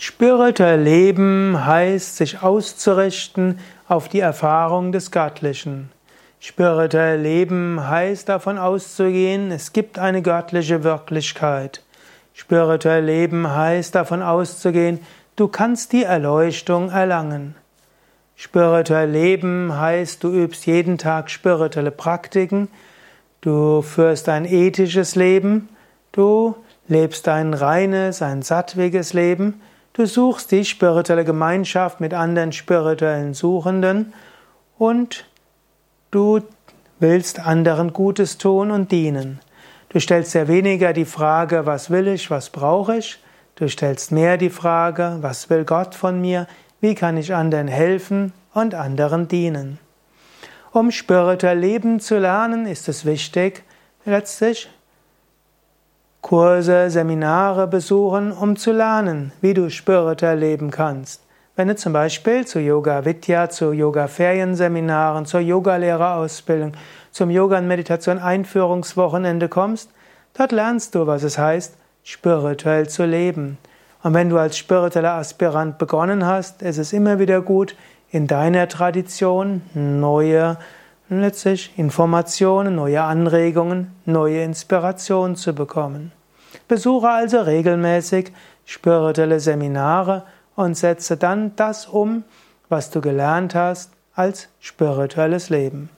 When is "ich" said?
42.06-42.30, 42.98-43.18, 47.16-47.34